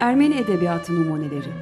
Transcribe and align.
Ermeni 0.00 0.34
Edebiyatı 0.34 0.94
Numuneleri. 0.94 1.52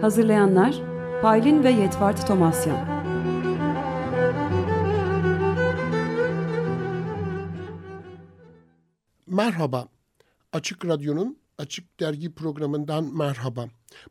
Hazırlayanlar 0.00 0.74
Paylin 1.22 1.64
ve 1.64 1.70
Yetvart 1.70 2.26
Tomasyan. 2.26 2.78
Merhaba, 9.26 9.88
Açık 10.52 10.86
Radyo'nun 10.86 11.38
Açık 11.58 12.00
Dergi 12.00 12.34
programından 12.34 13.16
merhaba. 13.16 13.68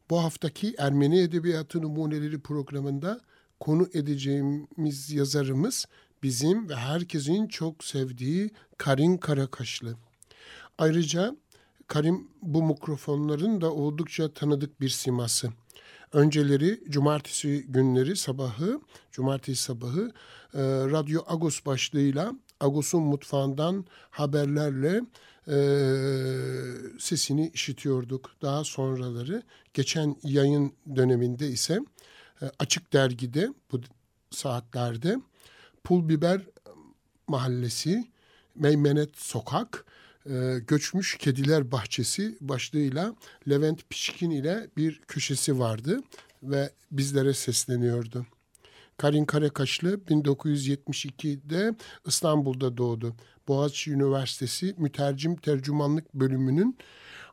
Bu 0.09 0.23
haftaki 0.23 0.75
Ermeni 0.77 1.19
Edebiyatı 1.19 1.81
Numuneleri 1.81 2.39
programında 2.39 3.21
konu 3.59 3.87
edeceğimiz 3.93 5.11
yazarımız 5.11 5.85
bizim 6.23 6.69
ve 6.69 6.75
herkesin 6.75 7.47
çok 7.47 7.83
sevdiği 7.83 8.49
Karin 8.77 9.17
Karakaşlı. 9.17 9.95
Ayrıca 10.77 11.35
Karim 11.87 12.27
bu 12.41 12.63
mikrofonların 12.63 13.61
da 13.61 13.73
oldukça 13.73 14.33
tanıdık 14.33 14.81
bir 14.81 14.89
siması. 14.89 15.49
Önceleri 16.13 16.83
cumartesi 16.89 17.65
günleri 17.67 18.15
sabahı, 18.15 18.81
cumartesi 19.11 19.63
sabahı 19.63 20.11
e, 20.53 20.61
Radyo 20.63 21.21
Agos 21.27 21.65
başlığıyla 21.65 22.33
Agos'un 22.59 23.03
mutfağından 23.03 23.85
haberlerle 24.09 25.01
e, 25.47 25.57
sesini 26.99 27.51
işitiyorduk. 27.53 28.31
Daha 28.41 28.63
sonraları 28.63 29.43
geçen 29.73 30.15
yayın 30.23 30.73
döneminde 30.95 31.47
ise 31.47 31.79
e, 32.41 32.45
Açık 32.59 32.93
Dergi'de 32.93 33.53
bu 33.71 33.81
saatlerde 34.31 35.17
Pul 35.83 36.09
Biber 36.09 36.41
Mahallesi, 37.27 38.07
Meymenet 38.55 39.17
Sokak, 39.17 39.85
e, 40.25 40.59
Göçmüş 40.67 41.17
Kediler 41.17 41.71
Bahçesi 41.71 42.37
başlığıyla 42.41 43.15
Levent 43.49 43.89
Pişkin 43.89 44.29
ile 44.29 44.67
bir 44.77 45.01
köşesi 45.07 45.59
vardı 45.59 46.01
ve 46.43 46.71
bizlere 46.91 47.33
sesleniyordu. 47.33 48.25
Karin 48.97 49.25
Karakaşlı 49.25 49.93
1972'de 49.93 51.75
İstanbul'da 52.05 52.77
doğdu. 52.77 53.15
Boğaziçi 53.47 53.91
Üniversitesi 53.91 54.75
Mütercim 54.77 55.35
Tercümanlık 55.35 56.13
bölümünün 56.13 56.77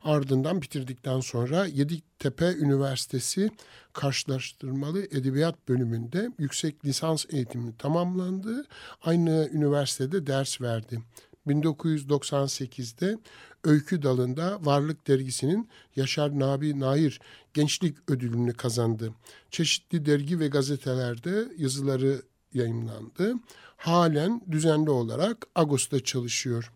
ardından 0.02 0.62
bitirdikten 0.62 1.20
sonra 1.20 1.66
Yeditepe 1.66 2.54
Üniversitesi 2.54 3.50
Karşılaştırmalı 3.92 5.02
Edebiyat 5.02 5.68
bölümünde 5.68 6.30
yüksek 6.38 6.84
lisans 6.84 7.26
eğitimi 7.30 7.76
tamamlandı. 7.76 8.66
Aynı 9.02 9.48
üniversitede 9.52 10.26
ders 10.26 10.60
verdi. 10.60 11.00
1998'de 11.46 13.18
Öykü 13.64 14.02
dalında 14.02 14.58
Varlık 14.62 15.06
Dergisi'nin 15.06 15.68
Yaşar 15.96 16.38
Nabi 16.40 16.80
Nair 16.80 17.20
Gençlik 17.54 18.10
Ödülünü 18.10 18.52
kazandı. 18.52 19.12
Çeşitli 19.50 20.06
dergi 20.06 20.40
ve 20.40 20.48
gazetelerde 20.48 21.48
yazıları 21.58 22.22
yayınlandı. 22.54 23.34
Halen 23.76 24.40
düzenli 24.50 24.90
olarak 24.90 25.46
Ağustos'ta 25.54 26.00
çalışıyor 26.00 26.72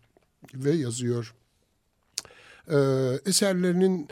ve 0.53 0.71
yazıyor. 0.71 1.35
Ee, 2.71 2.77
eserlerinin 3.25 4.07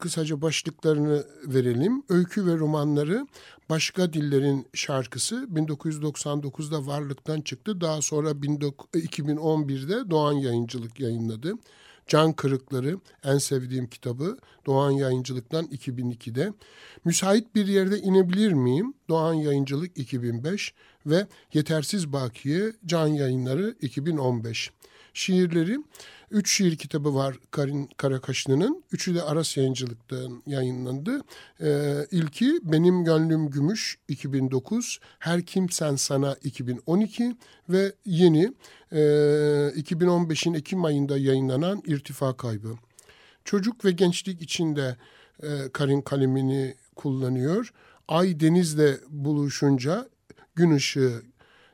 kısaca 0.00 0.42
başlıklarını 0.42 1.24
verelim. 1.46 2.02
Öykü 2.08 2.46
ve 2.46 2.56
romanları 2.56 3.26
Başka 3.70 4.12
Dillerin 4.12 4.66
şarkısı 4.74 5.34
1999'da 5.54 6.86
varlıktan 6.86 7.40
çıktı. 7.40 7.80
Daha 7.80 8.02
sonra 8.02 8.30
2011'de 8.30 10.10
Doğan 10.10 10.32
Yayıncılık 10.32 11.00
yayınladı. 11.00 11.54
Can 12.06 12.32
Kırıkları 12.32 12.98
en 13.24 13.38
sevdiğim 13.38 13.86
kitabı 13.86 14.38
Doğan 14.66 14.90
Yayıncılık'tan 14.90 15.64
2002'de. 15.64 16.52
Müsait 17.04 17.54
bir 17.54 17.66
yerde 17.66 17.98
inebilir 17.98 18.52
miyim? 18.52 18.94
Doğan 19.08 19.34
Yayıncılık 19.34 19.98
2005 19.98 20.74
ve 21.06 21.26
Yetersiz 21.54 22.12
Bakiye 22.12 22.72
Can 22.86 23.06
Yayınları 23.06 23.74
2015. 23.80 24.70
Şiirleri 25.14 25.78
Üç 26.30 26.56
şiir 26.56 26.76
kitabı 26.76 27.14
var 27.14 27.36
Karin 27.50 27.90
Karakaşlı'nın. 27.96 28.84
Üçü 28.92 29.14
de 29.14 29.22
Aras 29.22 29.56
Yayıncılık'tan 29.56 30.42
yayınlandı. 30.46 31.20
Ee, 31.60 32.06
ilki 32.10 32.60
Benim 32.62 33.04
Gönlüm 33.04 33.50
Gümüş 33.50 33.98
2009, 34.08 35.00
Her 35.18 35.42
Kim 35.46 35.70
Sen 35.70 35.96
Sana 35.96 36.36
2012 36.42 37.36
ve 37.68 37.92
yeni 38.04 38.52
e, 38.92 38.98
2015'in 39.76 40.54
Ekim 40.54 40.84
ayında 40.84 41.18
yayınlanan 41.18 41.82
İrtifa 41.86 42.36
Kaybı. 42.36 42.74
Çocuk 43.44 43.84
ve 43.84 43.90
gençlik 43.90 44.42
içinde 44.42 44.96
e, 45.42 45.48
Karin 45.72 46.00
kalemini 46.00 46.74
kullanıyor. 46.96 47.72
Ay 48.08 48.40
denizle 48.40 48.96
buluşunca 49.08 50.08
gün 50.54 50.70
ışığı 50.70 51.22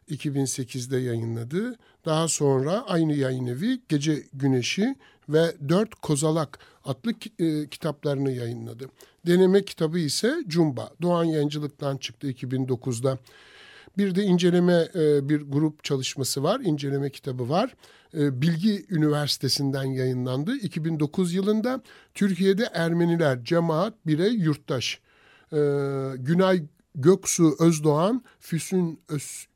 2008'de 0.09 0.97
yayınladı. 0.97 1.77
Daha 2.06 2.28
sonra 2.28 2.84
aynı 2.87 3.15
yayın 3.15 3.47
evi 3.47 3.81
Gece 3.89 4.22
Güneşi 4.34 4.94
ve 5.28 5.55
Dört 5.69 5.94
Kozalak 5.94 6.59
adlı 6.84 7.12
e, 7.39 7.69
kitaplarını 7.69 8.33
yayınladı. 8.33 8.91
Deneme 9.27 9.65
kitabı 9.65 9.99
ise 9.99 10.34
Cumba. 10.49 10.91
Doğan 11.03 11.25
Yayıncılık'tan 11.25 11.97
çıktı 11.97 12.31
2009'da. 12.31 13.19
Bir 13.99 14.15
de 14.15 14.22
inceleme 14.22 14.89
e, 14.95 15.28
bir 15.28 15.41
grup 15.41 15.84
çalışması 15.84 16.43
var, 16.43 16.61
inceleme 16.61 17.11
kitabı 17.11 17.49
var. 17.49 17.75
E, 18.15 18.43
Bilgi 18.43 18.87
Üniversitesi'nden 18.91 19.84
yayınlandı. 19.84 20.56
2009 20.56 21.34
yılında 21.34 21.83
Türkiye'de 22.15 22.71
Ermeniler, 22.72 23.45
cemaat, 23.45 23.95
birey, 24.06 24.33
yurttaş. 24.33 25.00
Günay 26.16 26.62
Göksu 26.95 27.56
Özdoğan, 27.61 28.22
Füsun 28.41 28.99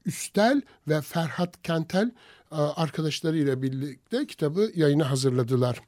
Üstel 0.06 0.62
ve 0.88 1.00
Ferhat 1.00 1.62
Kentel 1.62 2.10
arkadaşlarıyla 2.50 3.62
birlikte 3.62 4.26
kitabı 4.26 4.70
yayına 4.74 5.10
hazırladılar. 5.10 5.80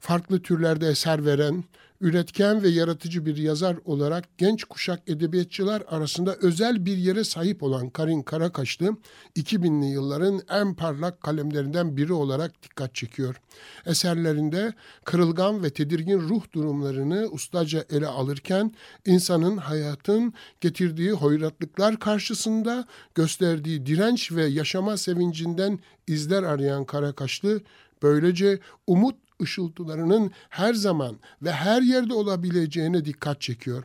Farklı 0.00 0.42
türlerde 0.42 0.88
eser 0.88 1.26
veren, 1.26 1.64
üretken 2.00 2.62
ve 2.62 2.68
yaratıcı 2.68 3.26
bir 3.26 3.36
yazar 3.36 3.76
olarak 3.84 4.38
genç 4.38 4.64
kuşak 4.64 5.02
edebiyatçılar 5.06 5.82
arasında 5.88 6.34
özel 6.34 6.86
bir 6.86 6.96
yere 6.96 7.24
sahip 7.24 7.62
olan 7.62 7.90
Karin 7.90 8.22
Karakaşlı, 8.22 8.96
2000'li 9.36 9.86
yılların 9.86 10.40
en 10.50 10.74
parlak 10.74 11.20
kalemlerinden 11.20 11.96
biri 11.96 12.12
olarak 12.12 12.62
dikkat 12.62 12.94
çekiyor. 12.94 13.40
Eserlerinde 13.86 14.74
kırılgan 15.04 15.62
ve 15.62 15.70
tedirgin 15.70 16.20
ruh 16.20 16.42
durumlarını 16.52 17.28
ustaca 17.30 17.84
ele 17.90 18.06
alırken, 18.06 18.74
insanın 19.06 19.56
hayatın 19.56 20.34
getirdiği 20.60 21.12
hoyratlıklar 21.12 21.98
karşısında 21.98 22.86
gösterdiği 23.14 23.86
direnç 23.86 24.32
ve 24.32 24.44
yaşama 24.44 24.96
sevincinden 24.96 25.78
izler 26.06 26.42
arayan 26.42 26.84
Karakaşlı, 26.84 27.60
böylece 28.02 28.58
umut 28.86 29.29
ışıltılarının 29.40 30.30
her 30.48 30.74
zaman 30.74 31.18
ve 31.42 31.52
her 31.52 31.82
yerde 31.82 32.14
olabileceğine 32.14 33.04
dikkat 33.04 33.40
çekiyor. 33.40 33.82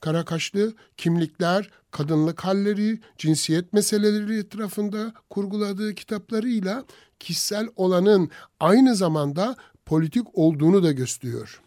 Karakaşlı 0.00 0.74
kimlikler, 0.96 1.70
kadınlık 1.90 2.44
halleri, 2.44 3.00
cinsiyet 3.18 3.72
meseleleri 3.72 4.38
etrafında 4.38 5.12
kurguladığı 5.30 5.94
kitaplarıyla 5.94 6.84
kişisel 7.20 7.68
olanın 7.76 8.30
aynı 8.60 8.96
zamanda 8.96 9.56
politik 9.86 10.26
olduğunu 10.32 10.82
da 10.82 10.92
gösteriyor. 10.92 11.60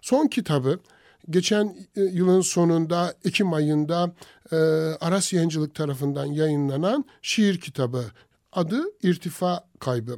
Son 0.00 0.26
kitabı 0.26 0.78
geçen 1.30 1.76
e, 1.96 2.00
yılın 2.00 2.40
sonunda 2.40 3.14
Ekim 3.24 3.52
ayında 3.52 4.14
e, 4.52 4.56
Aras 5.00 5.32
Yayıncılık 5.32 5.74
tarafından 5.74 6.26
yayınlanan 6.26 7.04
şiir 7.22 7.60
kitabı 7.60 8.04
adı 8.52 8.82
İrtifa 9.02 9.64
Kaybı. 9.78 10.16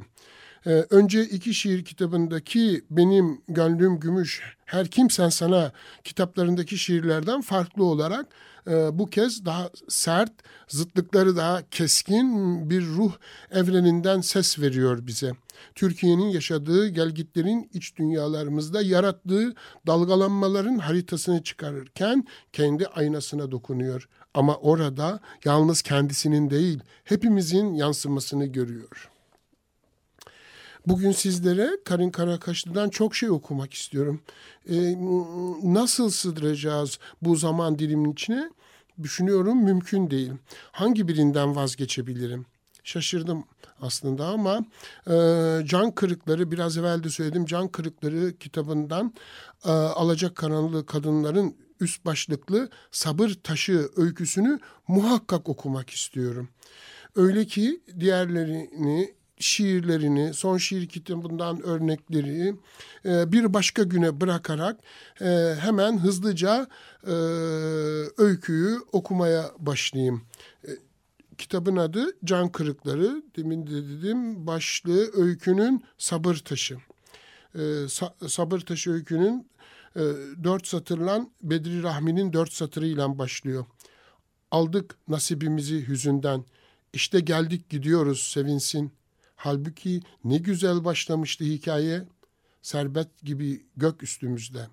Ee, 0.67 0.85
önce 0.89 1.23
iki 1.23 1.53
şiir 1.53 1.85
kitabındaki 1.85 2.81
benim 2.91 3.41
gönlüm 3.47 3.99
gümüş 3.99 4.57
her 4.65 4.87
kimsen 4.87 5.29
sana 5.29 5.71
kitaplarındaki 6.03 6.77
şiirlerden 6.77 7.41
farklı 7.41 7.83
olarak 7.83 8.25
e, 8.67 8.99
bu 8.99 9.09
kez 9.09 9.45
daha 9.45 9.69
sert, 9.87 10.31
zıtlıkları 10.67 11.35
daha 11.35 11.69
keskin 11.69 12.69
bir 12.69 12.85
ruh 12.85 13.13
evreninden 13.51 14.21
ses 14.21 14.59
veriyor 14.59 15.07
bize. 15.07 15.31
Türkiye'nin 15.75 16.27
yaşadığı 16.29 16.87
gelgitlerin 16.87 17.69
iç 17.73 17.95
dünyalarımızda 17.95 18.81
yarattığı 18.81 19.53
dalgalanmaların 19.87 20.77
haritasını 20.77 21.43
çıkarırken 21.43 22.27
kendi 22.53 22.87
aynasına 22.87 23.51
dokunuyor. 23.51 24.09
Ama 24.33 24.55
orada 24.55 25.19
yalnız 25.45 25.81
kendisinin 25.81 26.49
değil, 26.49 26.79
hepimizin 27.03 27.73
yansımasını 27.73 28.45
görüyor.'' 28.45 29.16
Bugün 30.87 31.11
sizlere 31.11 31.69
Karin 31.85 32.09
Karakaşlı'dan 32.09 32.89
çok 32.89 33.15
şey 33.15 33.29
okumak 33.29 33.73
istiyorum. 33.73 34.21
Ee, 34.69 34.95
nasıl 35.63 36.09
sığdıracağız 36.09 36.99
bu 37.21 37.35
zaman 37.35 37.79
dilimin 37.79 38.11
içine? 38.11 38.51
Düşünüyorum 39.03 39.63
mümkün 39.63 40.09
değil. 40.09 40.31
Hangi 40.71 41.07
birinden 41.07 41.55
vazgeçebilirim? 41.55 42.45
Şaşırdım 42.83 43.43
aslında 43.81 44.25
ama 44.25 44.65
e, 45.07 45.15
Can 45.65 45.91
Kırıkları 45.91 46.51
biraz 46.51 46.77
evvel 46.77 47.03
de 47.03 47.09
söyledim 47.09 47.45
Can 47.45 47.67
Kırıkları 47.67 48.37
kitabından 48.37 49.13
e, 49.65 49.71
Alacak 49.71 50.35
Karanlığı 50.35 50.85
Kadınların 50.85 51.55
üst 51.79 52.05
başlıklı 52.05 52.69
Sabır 52.91 53.37
Taşı 53.43 53.89
öyküsünü 53.95 54.59
muhakkak 54.87 55.49
okumak 55.49 55.89
istiyorum. 55.89 56.49
Öyle 57.15 57.45
ki 57.45 57.81
diğerlerini 57.99 59.16
şiirlerini, 59.39 60.33
son 60.33 60.57
şiir 60.57 60.87
kitabından 60.87 61.61
örnekleri 61.61 62.55
e, 63.05 63.31
bir 63.31 63.53
başka 63.53 63.83
güne 63.83 64.21
bırakarak 64.21 64.79
e, 65.21 65.55
hemen 65.59 65.97
hızlıca 65.97 66.67
e, 67.03 67.13
öyküyü 68.17 68.77
okumaya 68.91 69.51
başlayayım. 69.59 70.21
Kitabın 71.37 71.75
adı 71.77 72.05
Can 72.25 72.51
Kırıkları. 72.51 73.23
Demin 73.35 73.67
de 73.67 73.71
dedim 73.71 74.47
başlığı 74.47 75.11
öykünün 75.13 75.83
Sabır 75.97 76.35
Taşı. 76.35 76.77
Sabır 78.27 78.59
Taşı 78.59 78.91
öykünün 78.91 79.47
dört 80.43 80.67
satırlan 80.67 81.31
Bedri 81.43 81.83
Rahmi'nin 81.83 82.33
dört 82.33 82.53
satırıyla 82.53 83.17
başlıyor. 83.17 83.65
Aldık 84.51 84.95
nasibimizi 85.07 85.87
hüzünden. 85.87 86.45
İşte 86.93 87.19
geldik 87.19 87.69
gidiyoruz 87.69 88.19
sevinsin. 88.19 88.91
Halbuki 89.37 90.01
ne 90.23 90.37
güzel 90.37 90.85
başlamıştı 90.85 91.43
hikaye. 91.43 92.03
Serbet 92.61 93.23
gibi 93.23 93.65
gök 93.77 94.03
üstümüzde. 94.03 94.67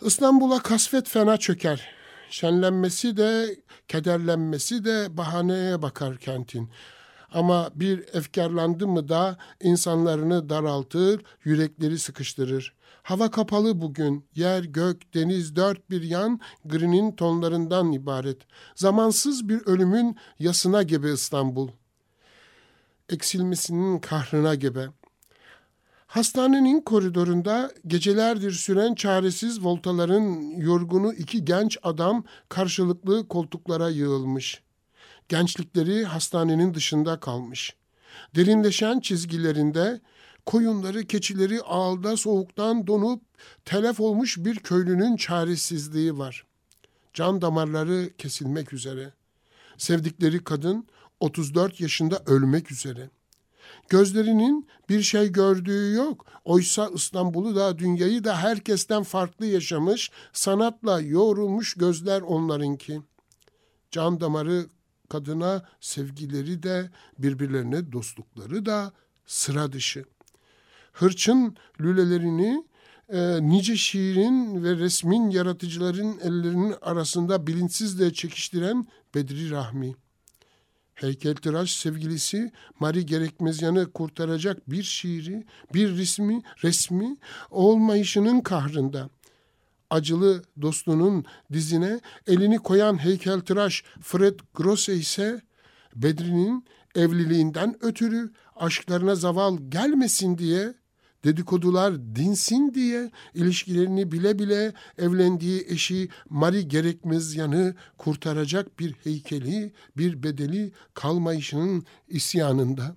İstanbul'a 0.00 0.62
kasvet 0.62 1.08
fena 1.08 1.36
çöker. 1.36 1.88
Şenlenmesi 2.30 3.16
de, 3.16 3.56
kederlenmesi 3.88 4.84
de 4.84 5.16
bahaneye 5.16 5.82
bakar 5.82 6.16
kentin. 6.18 6.70
Ama 7.32 7.70
bir 7.74 7.98
efkarlandı 8.12 8.86
mı 8.88 9.08
da 9.08 9.38
insanlarını 9.60 10.48
daraltır, 10.48 11.22
yürekleri 11.44 11.98
sıkıştırır. 11.98 12.74
Hava 13.02 13.30
kapalı 13.30 13.80
bugün, 13.80 14.26
yer, 14.34 14.64
gök, 14.64 15.14
deniz 15.14 15.56
dört 15.56 15.90
bir 15.90 16.02
yan 16.02 16.40
grinin 16.64 17.12
tonlarından 17.12 17.92
ibaret. 17.92 18.38
Zamansız 18.74 19.48
bir 19.48 19.66
ölümün 19.66 20.16
yasına 20.38 20.82
gibi 20.82 21.10
İstanbul. 21.10 21.68
Eksilmesinin 23.14 23.98
kahrına 23.98 24.54
gebe. 24.54 24.86
Hastanenin 26.06 26.80
koridorunda 26.80 27.70
gecelerdir 27.86 28.52
süren 28.52 28.94
çaresiz 28.94 29.64
voltaların 29.64 30.40
yorgunu 30.56 31.12
iki 31.12 31.44
genç 31.44 31.78
adam 31.82 32.24
karşılıklı 32.48 33.28
koltuklara 33.28 33.88
yığılmış. 33.88 34.62
Gençlikleri 35.28 36.04
hastanenin 36.04 36.74
dışında 36.74 37.20
kalmış. 37.20 37.76
Derinleşen 38.34 39.00
çizgilerinde 39.00 40.00
koyunları, 40.46 41.06
keçileri 41.06 41.62
ağılda 41.62 42.16
soğuktan 42.16 42.86
donup 42.86 43.22
telef 43.64 44.00
olmuş 44.00 44.38
bir 44.38 44.56
köylünün 44.56 45.16
çaresizliği 45.16 46.18
var. 46.18 46.44
Can 47.12 47.42
damarları 47.42 48.10
kesilmek 48.18 48.72
üzere. 48.72 49.12
Sevdikleri 49.78 50.44
kadın 50.44 50.86
34 51.20 51.80
yaşında 51.80 52.22
ölmek 52.26 52.72
üzere. 52.72 53.10
Gözlerinin 53.88 54.68
bir 54.88 55.02
şey 55.02 55.32
gördüğü 55.32 55.94
yok. 55.94 56.26
Oysa 56.44 56.90
İstanbul'u 56.94 57.56
da 57.56 57.78
dünyayı 57.78 58.24
da 58.24 58.36
herkesten 58.36 59.02
farklı 59.02 59.46
yaşamış, 59.46 60.10
sanatla 60.32 61.00
yoğrulmuş 61.00 61.74
gözler 61.74 62.22
onlarınki. 62.22 63.00
Can 63.90 64.20
damarı 64.20 64.66
kadına 65.08 65.64
sevgileri 65.80 66.62
de 66.62 66.90
birbirlerine 67.18 67.92
dostlukları 67.92 68.66
da 68.66 68.92
sıra 69.26 69.72
dışı. 69.72 70.04
Hırçın 70.92 71.56
lülelerini 71.80 72.64
e, 73.08 73.48
nice 73.48 73.76
şiirin 73.76 74.64
ve 74.64 74.76
resmin 74.76 75.30
yaratıcıların 75.30 76.18
ellerinin 76.18 76.74
arasında 76.82 77.46
bilinçsizle 77.46 78.12
çekiştiren 78.12 78.86
Bedri 79.14 79.50
Rahmi 79.50 79.94
heykeltıraş 80.94 81.74
sevgilisi 81.74 82.52
Mari 82.80 83.06
Gerekmezyan'ı 83.06 83.92
kurtaracak 83.92 84.70
bir 84.70 84.82
şiiri, 84.82 85.44
bir 85.74 85.96
resmi, 85.96 86.42
resmi 86.64 87.16
olmayışının 87.50 88.40
kahrında. 88.40 89.10
Acılı 89.90 90.42
dostunun 90.62 91.24
dizine 91.52 92.00
elini 92.26 92.58
koyan 92.58 93.04
heykeltıraş 93.04 93.84
Fred 94.00 94.40
Grosse 94.54 94.94
ise 94.94 95.40
Bedri'nin 95.96 96.64
evliliğinden 96.94 97.76
ötürü 97.80 98.32
aşklarına 98.56 99.14
zaval 99.14 99.58
gelmesin 99.68 100.38
diye 100.38 100.74
dedikodular 101.24 101.94
dinsin 102.16 102.74
diye 102.74 103.10
ilişkilerini 103.34 104.12
bile 104.12 104.38
bile 104.38 104.72
evlendiği 104.98 105.64
eşi 105.68 106.08
Mari 106.30 106.68
gerekmez 106.68 107.34
yanı 107.34 107.74
kurtaracak 107.98 108.78
bir 108.78 108.92
heykeli, 108.92 109.72
bir 109.96 110.22
bedeli 110.22 110.72
kalmayışının 110.94 111.84
isyanında. 112.08 112.96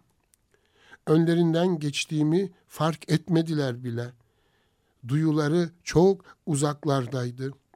Önlerinden 1.07 1.79
geçtiğimi 1.79 2.51
fark 2.67 3.11
etmediler 3.11 3.83
bile. 3.83 4.13
Duyuları 5.07 5.69
çok 5.83 6.37
uzaklardaydı.'' 6.45 7.66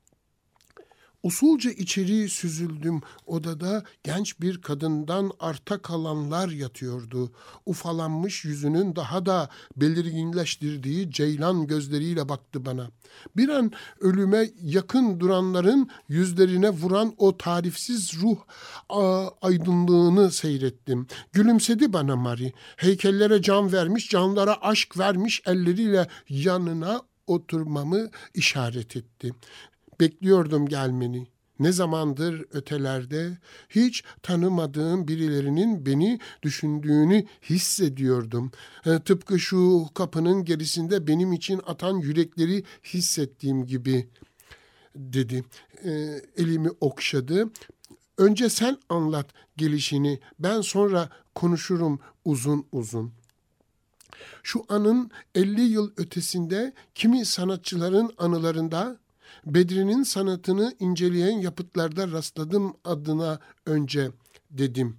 Usulca 1.24 1.72
içeri 1.72 2.30
süzüldüm. 2.30 3.02
Odada 3.26 3.84
genç 4.04 4.42
bir 4.42 4.62
kadından 4.62 5.32
arta 5.40 5.82
kalanlar 5.82 6.50
yatıyordu. 6.50 7.32
Ufalanmış 7.66 8.46
yüzünün 8.46 8.96
daha 8.96 9.26
da 9.26 9.50
belirginleştirdiği 9.76 11.12
ceylan 11.12 11.68
gözleriyle 11.68 12.30
baktı 12.30 12.66
bana. 12.66 12.90
Bir 13.38 13.50
an 13.50 13.72
ölüme 14.00 14.50
yakın 14.62 15.20
duranların 15.20 15.90
yüzlerine 16.08 16.70
vuran 16.70 17.14
o 17.18 17.38
tarifsiz 17.38 18.14
ruh 18.22 18.38
aydınlığını 19.42 20.32
seyrettim. 20.32 21.08
Gülümsedi 21.34 21.94
bana 21.94 22.16
Mari. 22.16 22.54
Heykellere 22.78 23.42
can 23.42 23.72
vermiş, 23.72 24.10
canlara 24.10 24.62
aşk 24.62 24.98
vermiş 24.98 25.42
elleriyle 25.46 26.08
yanına 26.30 27.02
oturmamı 27.28 28.10
işaret 28.34 28.96
etti. 28.96 29.34
Bekliyordum 30.02 30.68
gelmeni. 30.68 31.28
Ne 31.60 31.72
zamandır 31.72 32.46
ötelerde 32.52 33.38
hiç 33.70 34.04
tanımadığım 34.24 35.08
birilerinin 35.08 35.86
beni 35.86 36.20
düşündüğünü 36.44 37.26
hissediyordum. 37.50 38.52
E, 38.86 39.00
tıpkı 39.00 39.40
şu 39.40 39.86
kapının 39.94 40.46
gerisinde 40.46 41.08
benim 41.08 41.34
için 41.34 41.62
atan 41.66 41.98
yürekleri 41.98 42.64
hissettiğim 42.84 43.66
gibi 43.66 44.08
dedi. 44.96 45.44
E, 45.84 45.92
elimi 46.38 46.70
okşadı. 46.80 47.50
Önce 48.18 48.50
sen 48.50 48.78
anlat 48.90 49.30
gelişini. 49.58 50.20
Ben 50.40 50.62
sonra 50.62 51.10
konuşurum 51.36 52.00
uzun 52.26 52.66
uzun. 52.72 53.12
Şu 54.44 54.66
anın 54.70 55.12
50 55.36 55.62
yıl 55.62 55.92
ötesinde 55.98 56.74
kimi 56.96 57.26
sanatçıların 57.26 58.12
anılarında 58.18 59.02
Bedri'nin 59.46 60.04
sanatını 60.04 60.76
inceleyen 60.80 61.38
yapıtlarda 61.38 62.12
rastladım 62.12 62.74
adına 62.86 63.40
önce 63.66 64.12
dedim. 64.52 64.98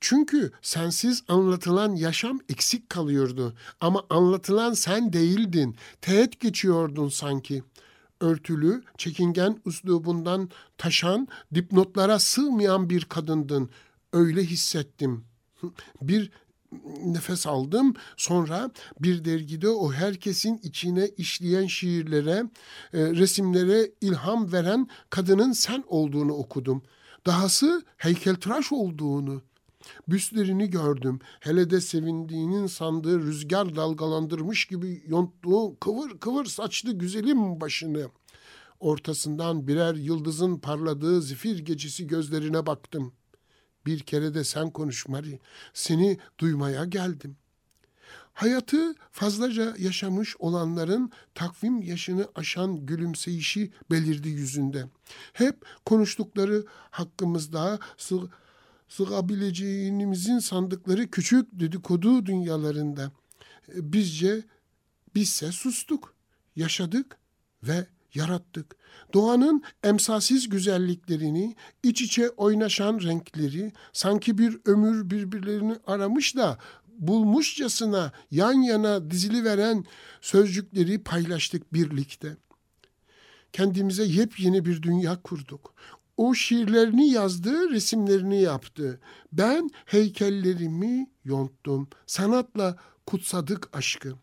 Çünkü 0.00 0.52
sensiz 0.62 1.22
anlatılan 1.28 1.94
yaşam 1.94 2.40
eksik 2.48 2.90
kalıyordu 2.90 3.54
ama 3.80 4.04
anlatılan 4.10 4.72
sen 4.72 5.12
değildin. 5.12 5.76
Teğet 6.00 6.40
geçiyordun 6.40 7.08
sanki. 7.08 7.62
Örtülü, 8.20 8.82
çekingen 8.98 9.60
üslubundan 9.66 10.50
taşan, 10.78 11.28
dipnotlara 11.54 12.18
sığmayan 12.18 12.90
bir 12.90 13.04
kadındın. 13.04 13.70
Öyle 14.12 14.44
hissettim. 14.44 15.24
Bir 16.02 16.30
nefes 17.04 17.46
aldım. 17.46 17.94
Sonra 18.16 18.70
bir 19.00 19.24
dergide 19.24 19.68
o 19.68 19.92
herkesin 19.92 20.60
içine 20.62 21.08
işleyen 21.08 21.66
şiirlere, 21.66 22.44
e, 22.92 23.10
resimlere 23.10 23.90
ilham 24.00 24.52
veren 24.52 24.88
kadının 25.10 25.52
sen 25.52 25.84
olduğunu 25.86 26.32
okudum. 26.32 26.82
Dahası 27.26 27.82
heykeltıraş 27.96 28.72
olduğunu. 28.72 29.42
Büstlerini 30.08 30.70
gördüm. 30.70 31.18
Hele 31.40 31.70
de 31.70 31.80
sevindiğinin 31.80 32.66
sandığı 32.66 33.20
rüzgar 33.20 33.76
dalgalandırmış 33.76 34.64
gibi 34.64 35.02
yonttuğu 35.06 35.76
kıvır 35.80 36.20
kıvır 36.20 36.44
saçlı 36.44 36.92
güzelim 36.92 37.60
başını. 37.60 38.08
Ortasından 38.80 39.68
birer 39.68 39.94
yıldızın 39.94 40.56
parladığı 40.56 41.22
zifir 41.22 41.58
gecesi 41.58 42.06
gözlerine 42.06 42.66
baktım.'' 42.66 43.21
Bir 43.86 44.00
kere 44.00 44.34
de 44.34 44.44
sen 44.44 44.70
konuş 44.70 45.08
Mari. 45.08 45.40
Seni 45.74 46.18
duymaya 46.38 46.84
geldim. 46.84 47.36
Hayatı 48.32 48.94
fazlaca 49.10 49.74
yaşamış 49.78 50.36
olanların 50.38 51.10
takvim 51.34 51.82
yaşını 51.82 52.28
aşan 52.34 52.86
gülümseyişi 52.86 53.72
belirdi 53.90 54.28
yüzünde. 54.28 54.86
Hep 55.32 55.64
konuştukları 55.84 56.64
hakkımızda 56.90 57.78
sı 57.96 58.20
sığabileceğimizin 58.88 60.38
sandıkları 60.38 61.10
küçük 61.10 61.60
dedikodu 61.60 62.26
dünyalarında. 62.26 63.12
Bizce 63.68 64.42
bizse 65.14 65.52
sustuk, 65.52 66.14
yaşadık 66.56 67.16
ve 67.62 67.86
yarattık. 68.14 68.76
Doğanın 69.14 69.62
emsalsiz 69.84 70.48
güzelliklerini, 70.48 71.56
iç 71.82 72.02
içe 72.02 72.30
oynaşan 72.30 73.00
renkleri, 73.00 73.72
sanki 73.92 74.38
bir 74.38 74.58
ömür 74.64 75.10
birbirlerini 75.10 75.76
aramış 75.86 76.36
da 76.36 76.58
bulmuşçasına 76.98 78.12
yan 78.30 78.62
yana 78.62 79.10
dizili 79.10 79.44
veren 79.44 79.84
sözcükleri 80.20 81.02
paylaştık 81.02 81.74
birlikte. 81.74 82.36
Kendimize 83.52 84.04
yepyeni 84.04 84.64
bir 84.64 84.82
dünya 84.82 85.22
kurduk. 85.22 85.74
O 86.16 86.34
şiirlerini 86.34 87.10
yazdı, 87.10 87.70
resimlerini 87.70 88.42
yaptı. 88.42 89.00
Ben 89.32 89.70
heykellerimi 89.84 91.10
yonttum. 91.24 91.88
Sanatla 92.06 92.76
kutsadık 93.06 93.76
aşkı. 93.76 94.14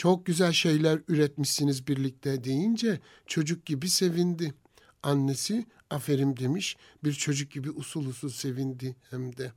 Çok 0.00 0.26
güzel 0.26 0.52
şeyler 0.52 1.00
üretmişsiniz 1.08 1.86
birlikte 1.86 2.44
deyince 2.44 3.00
çocuk 3.26 3.66
gibi 3.66 3.88
sevindi. 3.88 4.54
Annesi 5.02 5.66
aferin 5.90 6.36
demiş 6.36 6.76
bir 7.04 7.12
çocuk 7.12 7.50
gibi 7.50 7.70
usul 7.70 8.06
usul 8.06 8.28
sevindi 8.28 8.96
hem 9.10 9.36
de. 9.36 9.52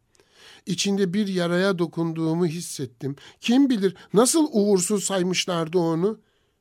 İçinde 0.66 1.14
bir 1.14 1.28
yaraya 1.28 1.80
dokunduğumu 1.80 2.46
hissettim. 2.46 3.16
Kim 3.42 3.70
bilir 3.70 3.96
nasıl 4.14 4.48
uğursuz 4.52 5.04
saymışlardı 5.04 5.78
onu. 5.78 6.20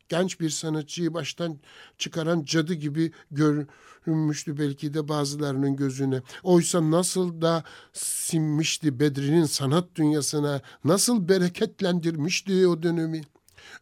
Genç 0.09 0.41
bir 0.41 0.51
sanatçıyı 0.51 1.15
baştan 1.15 1.59
çıkaran 1.99 2.45
cadı 2.45 2.75
gibi 2.75 3.13
görünmüştü 3.31 4.59
belki 4.59 4.95
de 4.95 5.09
bazılarının 5.09 5.77
gözüne. 5.77 6.23
Oysa 6.43 6.91
nasıl 6.91 7.43
da 7.43 7.65
sinmişti 7.93 9.01
Bedri'nin 9.01 9.45
sanat 9.45 9.95
dünyasına, 9.95 10.61
nasıl 10.85 11.29
bereketlendirmişti 11.29 12.67
o 12.67 12.83
dönemi. 12.83 13.23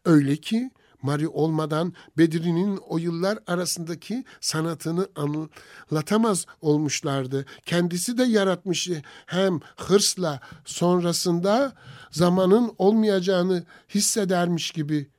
Öyle 0.05 0.35
ki 0.35 0.71
Mari 1.01 1.27
olmadan 1.27 1.93
Bedri'nin 2.17 2.77
o 2.77 2.97
yıllar 2.97 3.39
arasındaki 3.47 4.23
sanatını 4.41 5.07
anlatamaz 5.15 6.45
olmuşlardı. 6.61 7.45
Kendisi 7.65 8.17
de 8.17 8.23
yaratmıştı. 8.23 9.01
Hem 9.25 9.59
hırsla 9.77 10.39
sonrasında 10.65 11.73
zamanın 12.11 12.75
olmayacağını 12.77 13.65
hissedermiş 13.89 14.71
gibi 14.71 15.09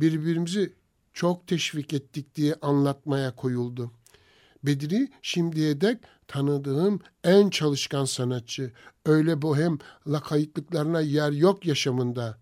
birbirimizi 0.00 0.72
çok 1.14 1.46
teşvik 1.46 1.92
ettik 1.92 2.34
diye 2.34 2.54
anlatmaya 2.62 3.36
koyuldu. 3.36 3.92
Bedri 4.62 5.08
şimdiye 5.22 5.80
dek 5.80 5.98
tanıdığım 6.28 7.00
en 7.24 7.50
çalışkan 7.50 8.04
sanatçı. 8.04 8.72
Öyle 9.06 9.42
bohem 9.42 9.78
lakaytlıklarına 10.06 11.00
yer 11.00 11.32
yok 11.32 11.66
yaşamında. 11.66 12.41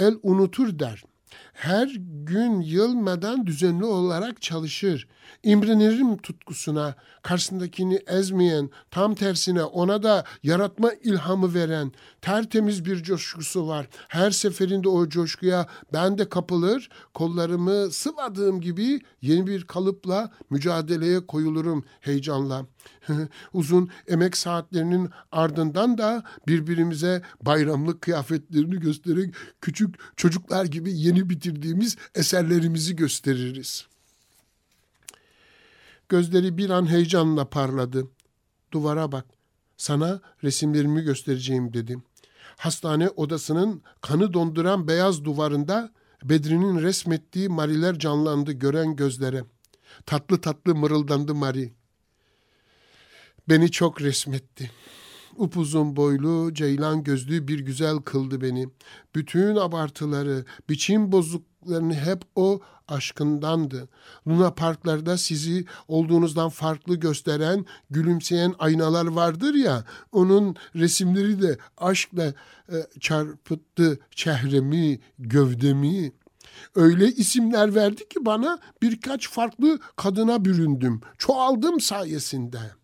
El 0.00 0.18
unutur 0.22 0.78
der 0.78 1.04
her 1.52 1.96
gün 2.24 2.60
yılmadan 2.60 3.46
düzenli 3.46 3.84
olarak 3.84 4.42
çalışır. 4.42 5.08
İmrenirim 5.42 6.16
tutkusuna, 6.16 6.94
karşısındakini 7.22 7.98
ezmeyen, 8.06 8.70
tam 8.90 9.14
tersine 9.14 9.64
ona 9.64 10.02
da 10.02 10.24
yaratma 10.42 10.92
ilhamı 10.92 11.54
veren 11.54 11.92
tertemiz 12.22 12.84
bir 12.84 13.02
coşkusu 13.02 13.68
var. 13.68 13.88
Her 14.08 14.30
seferinde 14.30 14.88
o 14.88 15.08
coşkuya 15.08 15.66
ben 15.92 16.18
de 16.18 16.28
kapılır, 16.28 16.90
kollarımı 17.14 17.90
sıvadığım 17.90 18.60
gibi 18.60 19.00
yeni 19.22 19.46
bir 19.46 19.64
kalıpla 19.64 20.32
mücadeleye 20.50 21.26
koyulurum 21.26 21.84
heyecanla. 22.00 22.66
Uzun 23.52 23.90
emek 24.08 24.36
saatlerinin 24.36 25.10
ardından 25.32 25.98
da 25.98 26.24
birbirimize 26.46 27.22
bayramlık 27.42 28.00
kıyafetlerini 28.00 28.80
göstererek 28.80 29.34
küçük 29.60 30.16
çocuklar 30.16 30.64
gibi 30.64 30.92
yeni 30.98 31.30
bitirdiğimiz 31.30 31.96
eserlerimizi 32.14 32.96
gösteririz. 32.96 33.86
Gözleri 36.08 36.58
bir 36.58 36.70
an 36.70 36.90
heyecanla 36.90 37.50
parladı. 37.50 38.08
Duvara 38.72 39.12
bak, 39.12 39.24
sana 39.76 40.20
resimlerimi 40.44 41.02
göstereceğim 41.02 41.72
dedim. 41.72 42.02
Hastane 42.56 43.08
odasının 43.08 43.82
kanı 44.00 44.32
donduran 44.32 44.88
beyaz 44.88 45.24
duvarında 45.24 45.92
Bedri'nin 46.24 46.78
resmettiği 46.82 47.48
mariler 47.48 47.98
canlandı 47.98 48.52
gören 48.52 48.96
gözlere. 48.96 49.44
Tatlı 50.06 50.40
tatlı 50.40 50.74
mırıldandı 50.74 51.34
Mari. 51.34 51.72
Beni 53.50 53.70
çok 53.70 54.02
resmetti. 54.02 54.70
Upuzun 55.36 55.96
boylu, 55.96 56.54
ceylan 56.54 57.02
gözlü 57.02 57.48
bir 57.48 57.58
güzel 57.58 57.96
kıldı 57.96 58.40
beni. 58.40 58.68
Bütün 59.14 59.56
abartıları, 59.56 60.44
biçim 60.68 61.12
bozukluklarını 61.12 61.94
hep 61.94 62.22
o 62.36 62.60
aşkındandı. 62.88 63.88
Luna 64.28 64.54
parklarda 64.54 65.18
sizi 65.18 65.64
olduğunuzdan 65.88 66.48
farklı 66.48 66.96
gösteren, 66.96 67.66
gülümseyen 67.90 68.54
aynalar 68.58 69.06
vardır 69.06 69.54
ya, 69.54 69.84
onun 70.12 70.56
resimleri 70.74 71.42
de 71.42 71.58
aşkla 71.78 72.34
e, 72.68 72.76
çarpıttı 73.00 73.98
çehremi, 74.10 75.00
gövdemi. 75.18 76.12
Öyle 76.74 77.06
isimler 77.06 77.74
verdi 77.74 78.08
ki 78.08 78.26
bana 78.26 78.58
birkaç 78.82 79.30
farklı 79.30 79.78
kadına 79.96 80.44
büründüm. 80.44 81.00
Çoğaldım 81.18 81.80
sayesinde.'' 81.80 82.79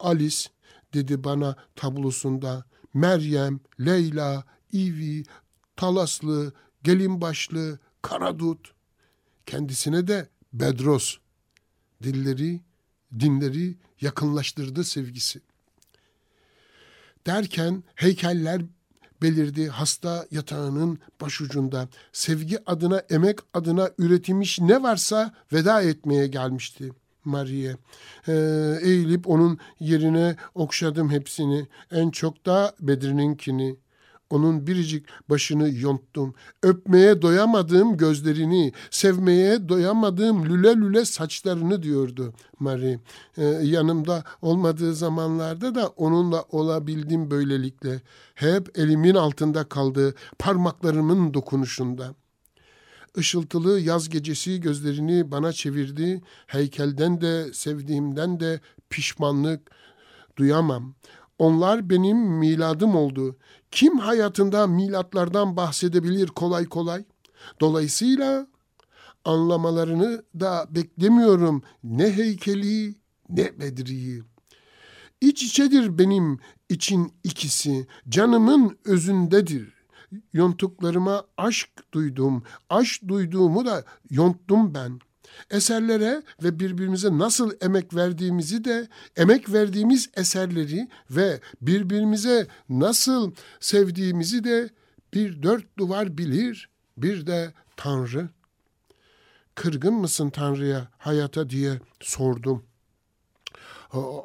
Alice 0.00 0.48
dedi 0.94 1.24
bana 1.24 1.56
tablosunda 1.76 2.64
Meryem, 2.94 3.60
Leyla, 3.80 4.44
İvi, 4.72 5.24
Talaslı, 5.76 6.52
Gelinbaşlı, 6.82 7.78
Karadut. 8.02 8.74
Kendisine 9.46 10.08
de 10.08 10.28
Bedros. 10.52 11.16
Dilleri, 12.02 12.60
dinleri 13.20 13.76
yakınlaştırdı 14.00 14.84
sevgisi. 14.84 15.40
Derken 17.26 17.82
heykeller 17.94 18.62
belirdi 19.22 19.68
hasta 19.68 20.26
yatağının 20.30 20.98
başucunda. 21.20 21.88
Sevgi 22.12 22.70
adına, 22.70 22.98
emek 22.98 23.38
adına 23.54 23.90
üretilmiş 23.98 24.60
ne 24.60 24.82
varsa 24.82 25.34
veda 25.52 25.82
etmeye 25.82 26.26
gelmişti.'' 26.26 27.03
Marie. 27.24 27.76
Ee, 28.28 28.78
eğilip 28.82 29.28
onun 29.28 29.58
yerine 29.80 30.36
okşadım 30.54 31.10
hepsini. 31.10 31.66
En 31.90 32.10
çok 32.10 32.46
da 32.46 32.74
Bedir'inkini. 32.80 33.76
Onun 34.30 34.66
biricik 34.66 35.06
başını 35.30 35.70
yonttum. 35.78 36.34
Öpmeye 36.62 37.22
doyamadığım 37.22 37.96
gözlerini, 37.96 38.72
sevmeye 38.90 39.68
doyamadığım 39.68 40.48
lüle 40.48 40.76
lüle 40.76 41.04
saçlarını 41.04 41.82
diyordu 41.82 42.32
Marie. 42.58 42.98
Ee, 43.38 43.44
yanımda 43.44 44.24
olmadığı 44.42 44.94
zamanlarda 44.94 45.74
da 45.74 45.86
onunla 45.86 46.42
olabildim 46.42 47.30
böylelikle. 47.30 48.00
Hep 48.34 48.78
elimin 48.78 49.14
altında 49.14 49.64
kaldı, 49.64 50.14
parmaklarımın 50.38 51.34
dokunuşunda.'' 51.34 52.23
Işıltılı 53.16 53.80
yaz 53.80 54.08
gecesi 54.08 54.60
gözlerini 54.60 55.30
bana 55.30 55.52
çevirdi. 55.52 56.22
Heykelden 56.46 57.20
de 57.20 57.52
sevdiğimden 57.52 58.40
de 58.40 58.60
pişmanlık 58.90 59.70
duyamam. 60.36 60.94
Onlar 61.38 61.90
benim 61.90 62.16
miladım 62.18 62.96
oldu. 62.96 63.36
Kim 63.70 63.98
hayatında 63.98 64.66
milatlardan 64.66 65.56
bahsedebilir 65.56 66.26
kolay 66.26 66.64
kolay? 66.64 67.04
Dolayısıyla 67.60 68.46
anlamalarını 69.24 70.22
da 70.40 70.66
beklemiyorum. 70.70 71.62
Ne 71.84 72.16
heykeli 72.16 72.94
ne 73.28 73.60
Bedri'yi. 73.60 74.22
İç 75.20 75.42
içedir 75.42 75.98
benim 75.98 76.38
için 76.68 77.12
ikisi. 77.24 77.86
Canımın 78.08 78.78
özündedir 78.84 79.73
yontuklarıma 80.32 81.24
aşk 81.36 81.70
duydum. 81.94 82.42
Aşk 82.70 83.08
duyduğumu 83.08 83.66
da 83.66 83.84
yonttum 84.10 84.74
ben. 84.74 85.00
Eserlere 85.50 86.22
ve 86.42 86.60
birbirimize 86.60 87.18
nasıl 87.18 87.52
emek 87.60 87.94
verdiğimizi 87.94 88.64
de, 88.64 88.88
emek 89.16 89.52
verdiğimiz 89.52 90.10
eserleri 90.16 90.88
ve 91.10 91.40
birbirimize 91.62 92.46
nasıl 92.68 93.32
sevdiğimizi 93.60 94.44
de 94.44 94.70
bir 95.14 95.42
dört 95.42 95.78
duvar 95.78 96.18
bilir, 96.18 96.70
bir 96.96 97.26
de 97.26 97.52
Tanrı. 97.76 98.28
Kırgın 99.54 99.94
mısın 99.94 100.30
Tanrı'ya, 100.30 100.88
hayata 100.98 101.50
diye 101.50 101.80
sordum. 102.00 102.64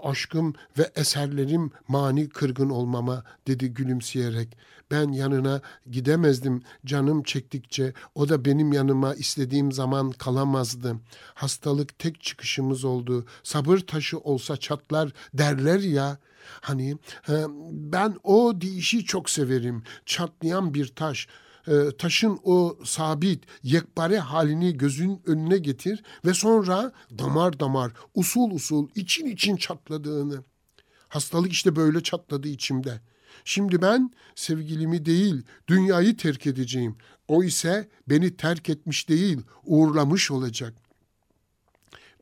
Aşkım 0.04 0.54
ve 0.78 0.92
eserlerim 0.96 1.72
mani 1.88 2.30
kırgın 2.30 2.70
olmama 2.70 3.24
dedi 3.48 3.74
gülümseyerek. 3.74 4.58
Ben 4.92 5.12
yanına 5.12 5.62
gidemezdim 5.92 6.62
canım 6.86 7.24
çektikçe. 7.24 7.94
O 8.16 8.30
da 8.30 8.46
benim 8.46 8.74
yanıma 8.74 9.16
istediğim 9.16 9.72
zaman 9.72 10.12
kalamazdı. 10.12 10.96
Hastalık 11.34 12.00
tek 12.00 12.22
çıkışımız 12.22 12.86
oldu. 12.86 13.26
Sabır 13.44 13.78
taşı 13.78 14.20
olsa 14.20 14.58
çatlar 14.58 15.12
derler 15.34 15.80
ya. 15.80 16.18
Hani 16.62 16.98
ben 17.72 18.16
o 18.24 18.62
dişi 18.62 19.06
çok 19.06 19.30
severim. 19.30 19.84
Çatlayan 20.06 20.74
bir 20.74 20.88
taş 20.88 21.28
e, 21.68 21.98
taşın 21.98 22.39
o 22.44 22.78
sabit, 22.84 23.44
yekpare 23.63 24.20
halini 24.20 24.78
gözün 24.78 25.22
önüne 25.25 25.58
getir 25.58 26.04
ve 26.25 26.34
sonra 26.34 26.92
damar 27.20 27.60
damar, 27.60 27.92
usul 28.16 28.51
usul, 28.51 28.88
için 28.96 29.25
için 29.25 29.56
çatladığını. 29.56 30.44
Hastalık 31.08 31.51
işte 31.51 31.75
böyle 31.75 32.04
çatladı 32.04 32.48
içimde. 32.48 33.01
Şimdi 33.46 33.82
ben 33.82 34.12
sevgilimi 34.36 35.06
değil, 35.06 35.44
dünyayı 35.68 36.18
terk 36.18 36.48
edeceğim. 36.48 36.98
O 37.28 37.44
ise 37.44 37.89
beni 38.10 38.38
terk 38.38 38.70
etmiş 38.70 39.10
değil, 39.10 39.42
uğurlamış 39.63 40.32
olacak. 40.32 40.88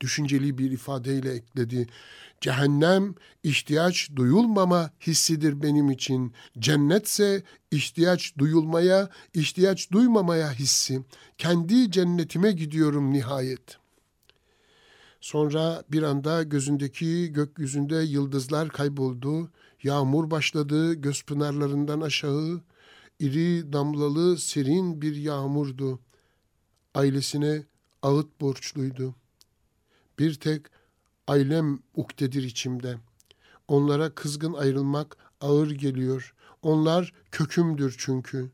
Düşünceli 0.02 0.58
bir 0.58 0.72
ifadeyle 0.72 1.34
ekledi. 1.34 1.88
Cehennem 2.42 3.16
ihtiyaç 3.44 4.10
duyulmama 4.16 4.92
hissidir 5.02 5.62
benim 5.62 5.92
için. 5.92 6.34
Cennetse 6.60 7.44
ihtiyaç 7.72 8.38
duyulmaya, 8.38 9.10
ihtiyaç 9.34 9.92
duymamaya 9.92 10.52
hissi. 10.52 11.02
Kendi 11.38 11.92
cennetime 11.92 12.52
gidiyorum 12.52 13.14
nihayet. 13.14 13.78
Sonra 15.22 15.84
bir 15.92 16.04
anda 16.04 16.44
gözündeki 16.44 17.34
gökyüzünde 17.34 17.96
yıldızlar 17.96 18.70
kayboldu. 18.70 19.52
Yağmur 19.84 20.32
başladı 20.32 20.94
göz 20.94 21.24
pınarlarından 21.24 22.02
aşağı. 22.02 22.62
iri 23.20 23.74
damlalı 23.74 24.38
serin 24.38 25.02
bir 25.02 25.16
yağmurdu. 25.16 26.00
Ailesine 26.96 27.64
ağıt 28.02 28.42
borçluydu. 28.42 29.16
Bir 30.20 30.34
tek 30.34 30.62
ailem 31.28 31.80
uktedir 31.96 32.44
içimde. 32.44 32.98
Onlara 33.68 34.16
kızgın 34.16 34.54
ayrılmak 34.54 35.18
ağır 35.42 35.72
geliyor. 35.72 36.34
Onlar 36.62 37.14
kökümdür 37.32 37.96
çünkü. 37.98 38.52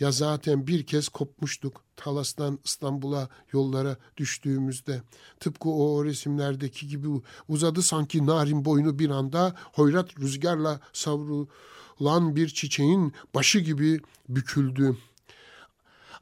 Ya 0.00 0.12
zaten 0.12 0.66
bir 0.66 0.86
kez 0.86 1.08
kopmuştuk 1.08 1.84
Talas'tan 1.96 2.58
İstanbul'a 2.64 3.28
yollara 3.52 3.96
düştüğümüzde. 4.16 5.02
Tıpkı 5.40 5.68
o 5.68 6.04
resimlerdeki 6.04 6.88
gibi 6.88 7.08
uzadı 7.48 7.82
sanki 7.82 8.26
narin 8.26 8.64
boynu 8.64 8.98
bir 8.98 9.10
anda 9.10 9.54
hoyrat 9.72 10.20
rüzgarla 10.20 10.80
savrulan 10.92 12.36
bir 12.36 12.48
çiçeğin 12.48 13.12
başı 13.34 13.58
gibi 13.58 14.00
büküldü. 14.28 14.96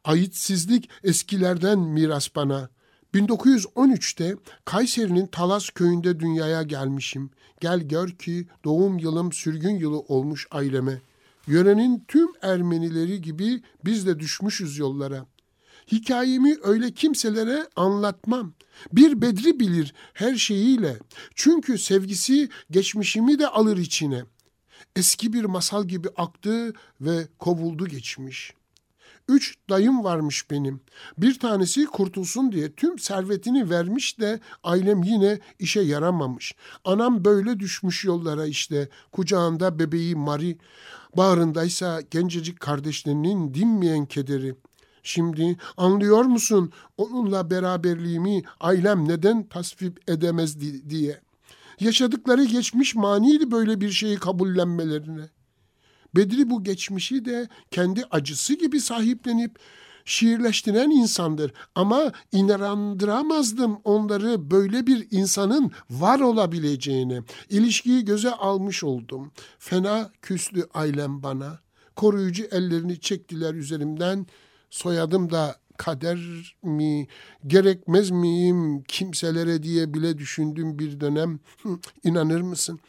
Ayitsizlik 0.04 0.90
eskilerden 1.04 1.78
miras 1.78 2.37
bana. 2.37 2.68
1913'te 3.15 4.37
Kayseri'nin 4.65 5.27
Talas 5.27 5.71
köyünde 5.71 6.21
dünyaya 6.21 6.62
gelmişim. 6.62 7.31
Gel 7.61 7.81
gör 7.81 8.09
ki 8.09 8.47
doğum 8.65 8.99
yılım 8.99 9.33
sürgün 9.33 9.79
yılı 9.79 9.99
olmuş 9.99 10.47
aileme. 10.50 11.00
Yörenin 11.47 12.05
tüm 12.09 12.29
Ermenileri 12.43 13.21
gibi 13.21 13.62
biz 13.85 14.07
de 14.07 14.19
düşmüşüz 14.19 14.79
yollara. 14.79 15.27
Hikayemi 15.93 16.57
öyle 16.62 16.91
kimselere 16.91 17.67
anlatmam. 17.77 18.55
Bir 18.93 19.23
Bedri 19.23 19.61
bilir 19.61 19.95
her 20.12 20.35
şeyiyle. 20.35 20.99
Çünkü 21.35 21.79
sevgisi 21.79 22.49
geçmişimi 22.71 23.38
de 23.38 23.49
alır 23.49 23.77
içine. 23.77 24.25
Eski 24.97 25.33
bir 25.33 25.45
masal 25.45 25.85
gibi 25.85 26.09
aktı 26.17 26.73
ve 27.00 27.29
kovuldu 27.38 27.87
geçmiş. 27.87 28.55
Üç 29.28 29.54
dayım 29.70 30.04
varmış 30.04 30.50
benim. 30.50 30.81
Bir 31.18 31.38
tanesi 31.38 31.87
kurtulsun 31.87 32.53
diye 32.53 32.72
tüm 32.72 32.98
servetini 32.98 33.70
vermiş 33.70 34.20
de 34.20 34.40
ailem 34.64 35.03
yine 35.03 35.38
işe 35.59 35.81
yaramamış. 35.81 36.55
Anam 36.85 37.24
böyle 37.24 37.61
düşmüş 37.61 38.05
yollara 38.05 38.46
işte. 38.46 38.88
Kucağında 39.12 39.79
bebeği 39.79 40.16
Mari, 40.16 40.59
bağrındaysa 41.16 42.00
gencecik 42.00 42.61
kardeşlerinin 42.61 43.55
dinmeyen 43.55 44.07
kederi. 44.07 44.55
Şimdi 45.03 45.57
anlıyor 45.76 46.24
musun 46.24 46.72
onunla 46.96 47.50
beraberliğimi 47.50 48.42
ailem 48.61 49.09
neden 49.09 49.42
tasvip 49.42 50.11
edemez 50.11 50.61
diye. 50.90 51.20
Yaşadıkları 51.81 52.44
geçmiş 52.44 52.94
maniydi 52.94 53.50
böyle 53.50 53.81
bir 53.81 53.90
şeyi 53.90 54.16
kabullenmelerine. 54.16 55.29
Bedri 56.16 56.51
bu 56.51 56.64
geçmişi 56.64 57.25
de 57.25 57.49
kendi 57.71 58.05
acısı 58.11 58.55
gibi 58.55 58.81
sahiplenip 58.81 59.59
şiirleştiren 60.05 60.90
insandır. 60.90 61.53
Ama 61.75 62.12
inandıramazdım 62.33 63.81
onları 63.85 64.51
böyle 64.51 64.87
bir 64.87 65.07
insanın 65.11 65.71
var 65.90 66.21
olabileceğini. 66.21 67.23
İlişkiyi 67.51 68.05
göze 68.05 68.31
almış 68.31 68.85
oldum. 68.85 69.33
Fena 69.59 70.11
küslü 70.23 70.66
ailem 70.75 71.23
bana. 71.23 71.59
Koruyucu 71.97 72.44
ellerini 72.44 73.01
çektiler 73.01 73.55
üzerimden. 73.55 74.27
Soyadım 74.71 75.31
da 75.31 75.57
kader 75.79 76.19
mi, 76.62 77.07
gerekmez 77.47 78.11
miyim 78.11 78.83
kimselere 78.83 79.62
diye 79.62 79.95
bile 79.95 80.19
düşündüğüm 80.19 80.79
bir 80.79 81.01
dönem. 81.01 81.38
İnanır 82.05 82.41
mısın? 82.41 82.81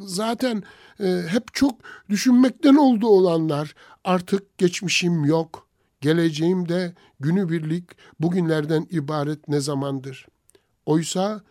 Zaten 0.00 0.62
e, 1.00 1.22
hep 1.28 1.54
çok 1.54 1.80
düşünmekten 2.08 2.74
oldu 2.74 3.06
olanlar. 3.06 3.74
Artık 4.04 4.58
geçmişim 4.58 5.24
yok. 5.24 5.66
Geleceğim 6.00 6.68
de 6.68 6.94
günübirlik 7.20 7.84
bugünlerden 8.20 8.86
ibaret 8.90 9.48
ne 9.48 9.60
zamandır. 9.60 10.26
Oysa 10.86 11.42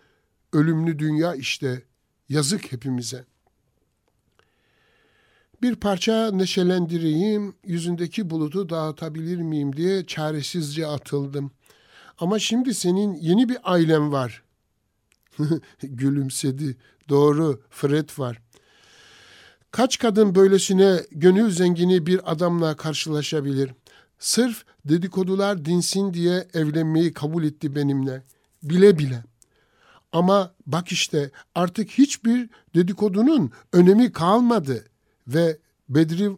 ölümlü 0.53 0.99
dünya 0.99 1.35
işte 1.35 1.83
yazık 2.29 2.71
hepimize. 2.71 3.25
Bir 5.61 5.75
parça 5.75 6.31
neşelendireyim, 6.31 7.55
yüzündeki 7.65 8.29
bulutu 8.29 8.69
dağıtabilir 8.69 9.37
miyim 9.37 9.75
diye 9.75 10.05
çaresizce 10.05 10.87
atıldım. 10.87 11.51
Ama 12.17 12.39
şimdi 12.39 12.73
senin 12.73 13.13
yeni 13.13 13.49
bir 13.49 13.57
ailen 13.63 14.11
var. 14.11 14.43
Gülümsedi. 15.83 16.77
Doğru, 17.09 17.61
Fred 17.69 18.09
var. 18.17 18.41
Kaç 19.71 19.99
kadın 19.99 20.35
böylesine 20.35 20.99
gönül 21.11 21.51
zengini 21.51 22.05
bir 22.05 22.31
adamla 22.31 22.75
karşılaşabilir? 22.75 23.71
Sırf 24.19 24.65
dedikodular 24.85 25.65
dinsin 25.65 26.13
diye 26.13 26.47
evlenmeyi 26.53 27.13
kabul 27.13 27.43
etti 27.43 27.75
benimle. 27.75 28.23
Bile 28.63 28.99
bile. 28.99 29.23
Ama 30.11 30.53
bak 30.67 30.91
işte 30.91 31.31
artık 31.55 31.89
hiçbir 31.89 32.49
dedikodunun 32.75 33.51
önemi 33.73 34.11
kalmadı 34.11 34.88
ve 35.33 35.57
Bedri 35.89 36.29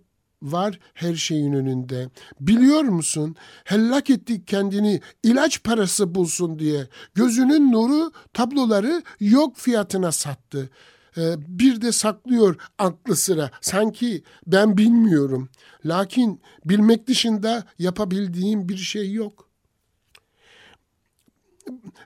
var 0.42 0.80
her 0.94 1.16
şeyin 1.16 1.54
önünde. 1.54 2.10
Biliyor 2.40 2.84
musun? 2.84 3.36
Hellak 3.64 4.10
ettik 4.10 4.48
kendini 4.48 5.02
ilaç 5.24 5.64
parası 5.64 6.16
bulsun 6.16 6.60
diye. 6.60 6.88
Gözünün 7.16 7.72
nuru 7.72 8.12
tabloları 8.34 9.04
yok 9.20 9.58
fiyatına 9.58 10.12
sattı. 10.12 10.70
Ee, 11.18 11.36
bir 11.48 11.82
de 11.82 11.92
saklıyor 11.92 12.56
aklı 12.78 13.16
sıra. 13.16 13.52
Sanki 13.62 14.24
ben 14.48 14.78
bilmiyorum. 14.78 15.50
Lakin 15.86 16.42
bilmek 16.66 17.08
dışında 17.08 17.64
yapabildiğim 17.80 18.70
bir 18.70 18.78
şey 18.78 19.12
yok. 19.12 19.50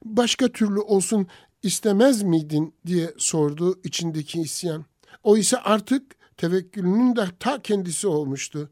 Başka 0.06 0.48
türlü 0.52 0.80
olsun 0.80 1.28
istemez 1.63 2.24
miydin 2.24 2.74
diye 2.88 3.13
sordu 3.17 3.80
içindeki 3.84 4.41
isyan. 4.41 4.86
O 5.24 5.38
ise 5.38 5.58
artık 5.58 6.14
tevekkülünün 6.38 7.15
de 7.15 7.26
ta 7.39 7.62
kendisi 7.62 8.08
olmuştu. 8.08 8.69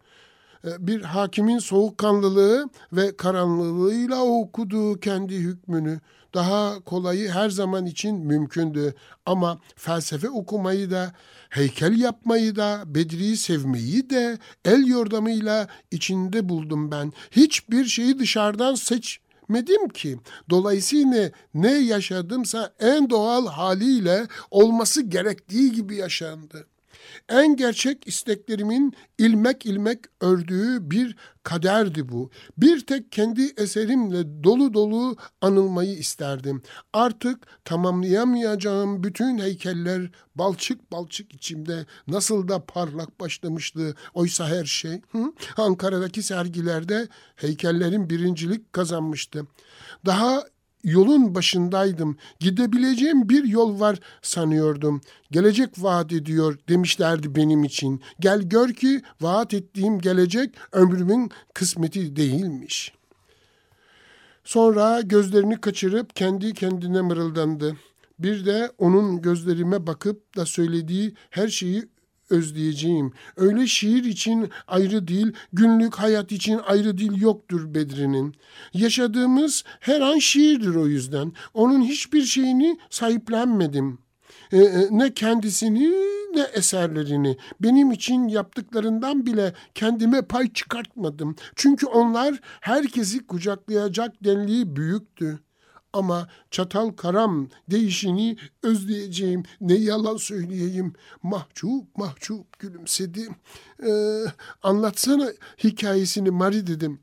Ee, 0.65 0.87
bir 0.87 1.01
hakimin 1.01 1.59
soğukkanlılığı 1.59 2.69
ve 2.93 3.17
karanlığıyla 3.17 4.21
okuduğu 4.21 4.99
kendi 4.99 5.35
hükmünü 5.35 5.99
daha 6.33 6.79
kolayı 6.79 7.29
her 7.29 7.49
zaman 7.49 7.85
için 7.85 8.15
mümkündü. 8.15 8.93
Ama 9.25 9.59
felsefe 9.75 10.29
okumayı 10.29 10.91
da, 10.91 11.13
heykel 11.49 11.99
yapmayı 11.99 12.55
da, 12.55 12.83
Bedri'yi 12.85 13.37
sevmeyi 13.37 14.09
de 14.09 14.37
el 14.65 14.87
yordamıyla 14.87 15.67
içinde 15.91 16.49
buldum 16.49 16.91
ben. 16.91 17.13
Hiçbir 17.31 17.85
şeyi 17.85 18.19
dışarıdan 18.19 18.75
seçmedim 18.75 19.89
ki. 19.89 20.19
Dolayısıyla 20.49 21.31
ne 21.53 21.71
yaşadımsa 21.71 22.73
en 22.79 23.09
doğal 23.09 23.47
haliyle 23.47 24.27
olması 24.51 25.01
gerektiği 25.01 25.71
gibi 25.71 25.95
yaşandı. 25.95 26.67
En 27.29 27.55
gerçek 27.55 28.07
isteklerimin 28.07 28.93
ilmek 29.17 29.65
ilmek 29.65 29.99
ördüğü 30.21 30.91
bir 30.91 31.15
kaderdi 31.43 32.09
bu. 32.09 32.29
Bir 32.57 32.85
tek 32.85 33.11
kendi 33.11 33.53
eserimle 33.57 34.43
dolu 34.43 34.73
dolu 34.73 35.15
anılmayı 35.41 35.93
isterdim. 35.93 36.61
Artık 36.93 37.65
tamamlayamayacağım 37.65 39.03
bütün 39.03 39.37
heykeller 39.37 40.11
balçık 40.35 40.91
balçık 40.91 41.33
içimde 41.33 41.85
nasıl 42.07 42.47
da 42.47 42.65
parlak 42.65 43.19
başlamıştı. 43.19 43.95
Oysa 44.13 44.47
her 44.47 44.65
şey 44.65 45.01
hı? 45.11 45.33
Ankara'daki 45.57 46.23
sergilerde 46.23 47.07
heykellerin 47.35 48.09
birincilik 48.09 48.73
kazanmıştı. 48.73 49.47
Daha 50.05 50.43
yolun 50.83 51.35
başındaydım. 51.35 52.17
Gidebileceğim 52.39 53.29
bir 53.29 53.43
yol 53.43 53.79
var 53.79 53.99
sanıyordum. 54.21 55.01
Gelecek 55.31 55.69
vaat 55.77 56.11
ediyor 56.13 56.57
demişlerdi 56.69 57.35
benim 57.35 57.63
için. 57.63 58.01
Gel 58.19 58.41
gör 58.41 58.73
ki 58.73 59.01
vaat 59.21 59.53
ettiğim 59.53 59.99
gelecek 59.99 60.55
ömrümün 60.71 61.31
kısmeti 61.53 62.15
değilmiş. 62.15 62.93
Sonra 64.43 65.01
gözlerini 65.01 65.61
kaçırıp 65.61 66.15
kendi 66.15 66.53
kendine 66.53 67.01
mırıldandı. 67.01 67.75
Bir 68.19 68.45
de 68.45 68.71
onun 68.77 69.21
gözlerime 69.21 69.87
bakıp 69.87 70.37
da 70.37 70.45
söylediği 70.45 71.13
her 71.29 71.47
şeyi 71.47 71.85
özleyeceğim. 72.33 73.11
Öyle 73.37 73.67
şiir 73.67 74.03
için 74.03 74.49
ayrı 74.67 75.07
dil, 75.07 75.33
günlük 75.53 75.95
hayat 75.95 76.31
için 76.31 76.59
ayrı 76.67 76.97
dil 76.97 77.21
yoktur 77.21 77.73
Bedri'nin. 77.73 78.35
Yaşadığımız 78.73 79.63
her 79.79 80.01
an 80.01 80.17
şiirdir 80.17 80.75
o 80.75 80.87
yüzden. 80.87 81.33
Onun 81.53 81.81
hiçbir 81.81 82.21
şeyini 82.21 82.77
sahiplenmedim. 82.89 83.99
Ee, 84.53 84.87
ne 84.91 85.13
kendisini 85.13 85.91
ne 86.35 86.41
eserlerini. 86.53 87.37
Benim 87.59 87.91
için 87.91 88.27
yaptıklarından 88.27 89.25
bile 89.25 89.53
kendime 89.75 90.21
pay 90.21 90.53
çıkartmadım. 90.53 91.35
Çünkü 91.55 91.85
onlar 91.85 92.39
herkesi 92.61 93.27
kucaklayacak 93.27 94.23
denliği 94.23 94.75
büyüktü 94.75 95.39
ama 95.93 96.27
çatal 96.51 96.89
karam 96.89 97.49
değişini 97.71 98.37
özleyeceğim. 98.63 99.43
Ne 99.61 99.73
yalan 99.73 100.17
söyleyeyim. 100.17 100.93
Mahcup 101.23 101.97
mahcup 101.97 102.59
gülümsedi. 102.59 103.29
Ee, 103.85 104.23
anlatsana 104.63 105.31
hikayesini 105.63 106.31
Mari 106.31 106.67
dedim. 106.67 106.99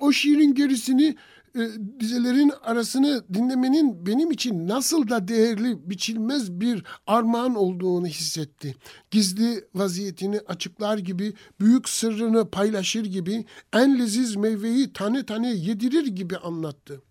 O 0.00 0.12
şiirin 0.12 0.54
gerisini 0.54 1.16
e, 1.56 1.70
dizelerin 2.00 2.52
arasını 2.62 3.24
dinlemenin 3.34 4.06
benim 4.06 4.30
için 4.30 4.68
nasıl 4.68 5.08
da 5.08 5.28
değerli, 5.28 5.90
biçilmez 5.90 6.52
bir 6.52 6.84
armağan 7.06 7.54
olduğunu 7.54 8.06
hissetti. 8.06 8.74
Gizli 9.10 9.64
vaziyetini 9.74 10.40
açıklar 10.46 10.98
gibi, 10.98 11.34
büyük 11.60 11.88
sırrını 11.88 12.50
paylaşır 12.50 13.04
gibi, 13.04 13.44
en 13.72 13.98
leziz 13.98 14.36
meyveyi 14.36 14.92
tane 14.92 15.26
tane 15.26 15.54
yedirir 15.54 16.06
gibi 16.06 16.36
anlattı. 16.36 17.02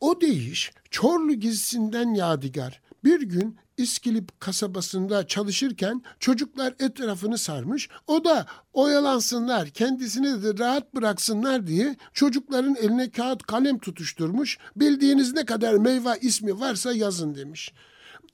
O 0.00 0.20
deyiş 0.20 0.72
Çorlu 0.90 1.34
gezisinden 1.34 2.14
yadigar. 2.14 2.80
Bir 3.04 3.20
gün 3.20 3.56
İskilip 3.76 4.40
kasabasında 4.40 5.26
çalışırken 5.26 6.02
çocuklar 6.20 6.74
etrafını 6.78 7.38
sarmış. 7.38 7.88
O 8.06 8.24
da 8.24 8.46
oyalansınlar, 8.72 9.68
kendisini 9.68 10.42
de 10.42 10.58
rahat 10.58 10.94
bıraksınlar 10.94 11.66
diye 11.66 11.96
çocukların 12.12 12.74
eline 12.74 13.10
kağıt 13.10 13.42
kalem 13.42 13.78
tutuşturmuş. 13.78 14.58
Bildiğiniz 14.76 15.32
ne 15.32 15.44
kadar 15.44 15.74
meyve 15.74 16.18
ismi 16.20 16.60
varsa 16.60 16.92
yazın 16.92 17.34
demiş. 17.34 17.72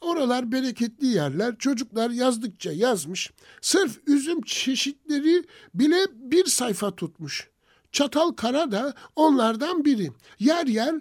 Oralar 0.01 0.53
bereketli 0.53 1.07
yerler. 1.07 1.59
Çocuklar 1.59 2.11
yazdıkça 2.11 2.73
yazmış. 2.73 3.31
Sırf 3.61 4.01
üzüm 4.07 4.43
çeşitleri 4.43 5.45
bile 5.75 6.07
bir 6.15 6.45
sayfa 6.47 6.97
tutmuş. 6.97 7.51
Çatal 7.93 8.33
Kara 8.33 8.73
da 8.73 8.95
onlardan 9.17 9.85
biri. 9.85 10.11
Yer 10.39 10.67
yer 10.67 10.95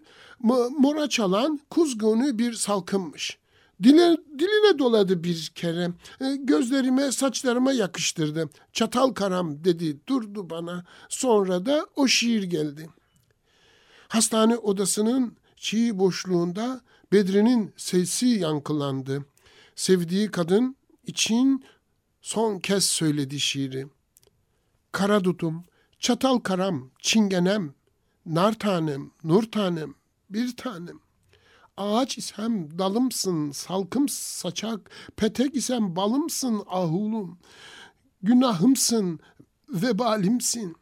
mora 0.80 1.10
çalan 1.10 1.60
kuzgunu 1.70 2.40
bir 2.40 2.54
salkınmış. 2.54 3.39
Dile, 3.84 4.18
diline 4.40 4.80
doladı 4.80 5.24
bir 5.24 5.52
kere. 5.56 5.92
E, 6.22 6.36
gözlerime, 6.36 7.12
saçlarıma 7.12 7.72
yakıştırdı. 7.72 8.50
Çatal 8.74 9.14
karam 9.14 9.64
dedi, 9.64 10.08
durdu 10.08 10.50
bana. 10.50 10.86
Sonra 11.10 11.66
da 11.66 11.88
o 11.96 12.08
şiir 12.08 12.44
geldi. 12.44 12.90
Hastane 14.08 14.58
odasının 14.58 15.38
çiğ 15.56 16.00
boşluğunda 16.00 16.82
Bedri'nin 17.12 17.74
sesi 17.78 18.28
yankılandı. 18.28 19.26
Sevdiği 19.76 20.32
kadın 20.32 20.76
için 21.04 21.66
son 22.22 22.60
kez 22.60 22.86
söyledi 22.86 23.40
şiiri. 23.40 23.88
Kara 24.92 25.24
dutum, 25.24 25.66
çatal 26.00 26.40
karam, 26.40 26.92
çingenem, 27.00 27.74
nar 28.26 28.54
tanem, 28.54 29.12
nur 29.24 29.44
tanem, 29.44 29.96
bir 30.30 30.56
tanem. 30.58 31.00
Ağaç 31.80 32.18
isem 32.18 32.80
dalımsın, 32.80 33.52
salkım 33.52 34.10
saçak, 34.10 34.92
petek 35.18 35.56
isem 35.56 35.96
balımsın 35.96 36.64
ahulum. 36.68 37.38
Günahımsın, 38.24 39.20
vebalimsin. 39.70 40.76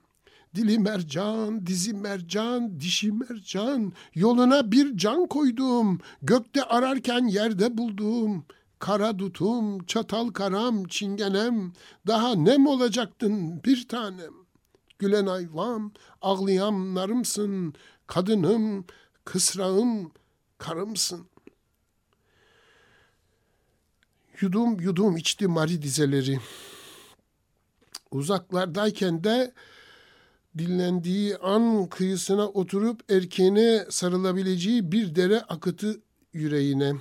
Dili 0.56 0.80
mercan, 0.80 1.68
dizi 1.68 1.94
mercan, 1.94 2.80
dişi 2.80 3.12
mercan. 3.12 3.94
Yoluna 4.16 4.72
bir 4.72 4.98
can 4.98 5.28
koydum, 5.28 6.00
gökte 6.22 6.64
ararken 6.64 7.28
yerde 7.28 7.78
buldum. 7.78 8.46
Kara 8.80 9.20
dutum, 9.20 9.86
çatal 9.86 10.30
karam, 10.30 10.84
çingenem, 10.84 11.74
daha 12.08 12.36
nem 12.36 12.68
olacaktın 12.68 13.64
bir 13.64 13.88
tanem. 13.88 14.34
Gülen 15.00 15.26
ayvam, 15.26 15.92
ağlayan 16.22 16.96
narımsın, 16.96 17.74
kadınım, 18.08 18.86
kısrağım, 19.26 20.12
karımsın. 20.58 21.28
Yudum 24.42 24.80
yudum 24.80 25.18
içti 25.18 25.48
mari 25.48 25.82
dizeleri. 25.82 26.40
Uzaklardayken 28.12 29.24
de 29.24 29.54
dinlendiği 30.58 31.38
an 31.38 31.88
kıyısına 31.88 32.48
oturup 32.48 33.12
erkeğine 33.12 33.86
sarılabileceği 33.90 34.92
bir 34.92 35.16
dere 35.16 35.42
akıtı 35.42 36.02
yüreğine. 36.34 36.94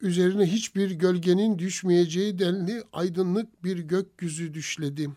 Üzerine 0.00 0.46
hiçbir 0.46 0.90
gölgenin 0.90 1.58
düşmeyeceği 1.58 2.38
denli 2.38 2.84
aydınlık 2.92 3.64
bir 3.64 3.78
gökyüzü 3.78 4.54
düşledi. 4.54 5.10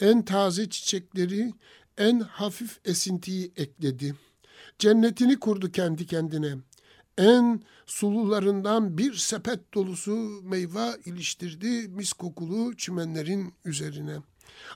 En 0.00 0.24
taze 0.24 0.70
çiçekleri, 0.70 1.52
en 1.98 2.20
hafif 2.20 2.80
esintiyi 2.84 3.52
ekledi.'' 3.56 4.31
Cennetini 4.78 5.40
kurdu 5.40 5.72
kendi 5.72 6.06
kendine. 6.06 6.54
En 7.18 7.62
sulularından 7.86 8.98
bir 8.98 9.14
sepet 9.14 9.74
dolusu 9.74 10.40
meyve 10.42 10.90
iliştirdi 11.04 11.88
mis 11.88 12.12
kokulu 12.12 12.76
çimenlerin 12.76 13.54
üzerine. 13.64 14.16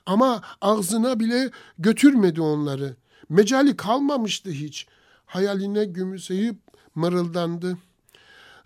Ama 0.05 0.41
ağzına 0.61 1.19
bile 1.19 1.51
götürmedi 1.79 2.41
onları. 2.41 2.95
Mecali 3.29 3.77
kalmamıştı 3.77 4.49
hiç. 4.49 4.87
Hayaline 5.25 5.85
gümüşeyip 5.85 6.57
mırıldandı. 6.95 7.77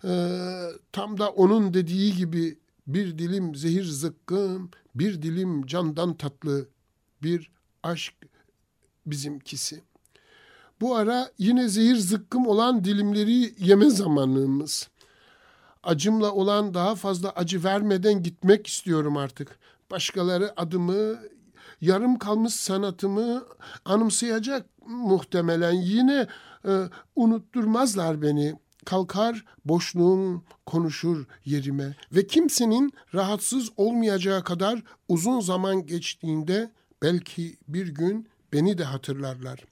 Ee, 0.04 0.68
tam 0.92 1.18
da 1.18 1.30
onun 1.30 1.74
dediği 1.74 2.16
gibi 2.16 2.58
bir 2.86 3.18
dilim 3.18 3.54
zehir 3.54 3.84
zıkkım, 3.84 4.70
bir 4.94 5.22
dilim 5.22 5.66
candan 5.66 6.16
tatlı, 6.16 6.68
bir 7.22 7.50
aşk 7.82 8.14
bizimkisi.'' 9.06 9.91
Bu 10.82 10.96
ara 10.96 11.30
yine 11.38 11.68
zehir 11.68 11.96
zıkkım 11.96 12.46
olan 12.46 12.84
dilimleri 12.84 13.54
yeme 13.58 13.90
zamanımız. 13.90 14.88
Acımla 15.82 16.32
olan 16.32 16.74
daha 16.74 16.94
fazla 16.94 17.30
acı 17.30 17.64
vermeden 17.64 18.22
gitmek 18.22 18.66
istiyorum 18.66 19.16
artık. 19.16 19.58
Başkaları 19.90 20.60
adımı, 20.60 21.18
yarım 21.80 22.18
kalmış 22.18 22.54
sanatımı 22.54 23.44
anımsayacak 23.84 24.66
muhtemelen. 24.86 25.72
Yine 25.72 26.26
e, 26.68 26.72
unutturmazlar 27.16 28.22
beni. 28.22 28.54
Kalkar 28.84 29.44
boşluğum 29.64 30.44
konuşur 30.66 31.24
yerime 31.44 31.94
ve 32.12 32.26
kimsenin 32.26 32.92
rahatsız 33.14 33.70
olmayacağı 33.76 34.44
kadar 34.44 34.82
uzun 35.08 35.40
zaman 35.40 35.86
geçtiğinde 35.86 36.70
belki 37.02 37.56
bir 37.68 37.88
gün 37.88 38.28
beni 38.52 38.78
de 38.78 38.84
hatırlarlar. 38.84 39.71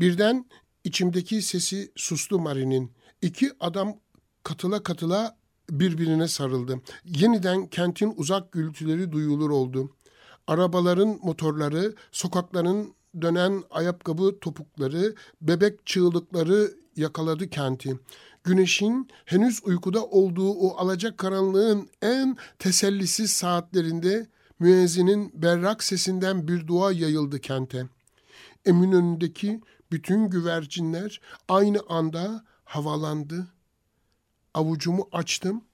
Birden 0.00 0.44
içimdeki 0.84 1.42
sesi 1.42 1.92
sustu 1.96 2.38
Mari'nin. 2.38 2.92
İki 3.22 3.50
adam 3.60 3.96
katıla 4.42 4.82
katıla 4.82 5.36
birbirine 5.70 6.28
sarıldı. 6.28 6.80
Yeniden 7.04 7.66
kentin 7.66 8.14
uzak 8.16 8.52
gürültüleri 8.52 9.12
duyulur 9.12 9.50
oldu. 9.50 9.90
Arabaların 10.46 11.18
motorları, 11.22 11.94
sokakların 12.12 12.94
dönen 13.20 13.62
ayakkabı 13.70 14.38
topukları, 14.40 15.14
bebek 15.40 15.86
çığlıkları 15.86 16.74
yakaladı 16.96 17.50
kenti. 17.50 17.98
Güneşin 18.44 19.08
henüz 19.24 19.60
uykuda 19.64 20.04
olduğu 20.06 20.50
o 20.50 20.76
alacak 20.76 21.18
karanlığın 21.18 21.88
en 22.02 22.36
tesellisiz 22.58 23.30
saatlerinde 23.30 24.26
müezzinin 24.58 25.32
berrak 25.34 25.82
sesinden 25.82 26.48
bir 26.48 26.66
dua 26.66 26.92
yayıldı 26.92 27.40
kente. 27.40 27.86
Eminönü'ndeki 28.64 29.60
bütün 29.92 30.28
güvercinler 30.28 31.20
aynı 31.48 31.80
anda 31.88 32.44
havalandı. 32.64 33.46
Avucumu 34.54 35.08
açtım. 35.12 35.64